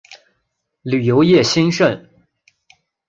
[0.81, 2.09] 旅游业兴盛。